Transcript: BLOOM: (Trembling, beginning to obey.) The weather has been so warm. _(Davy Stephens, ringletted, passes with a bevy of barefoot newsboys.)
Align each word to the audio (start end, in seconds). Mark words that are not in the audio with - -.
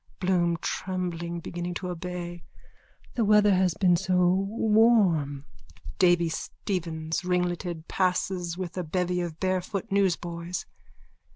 BLOOM: 0.19 0.57
(Trembling, 0.63 1.41
beginning 1.41 1.75
to 1.75 1.89
obey.) 1.89 2.43
The 3.13 3.23
weather 3.23 3.53
has 3.53 3.75
been 3.75 3.95
so 3.95 4.33
warm. 4.33 5.45
_(Davy 5.99 6.31
Stephens, 6.31 7.21
ringletted, 7.21 7.87
passes 7.87 8.57
with 8.57 8.75
a 8.77 8.83
bevy 8.83 9.21
of 9.21 9.39
barefoot 9.39 9.91
newsboys.) 9.91 10.65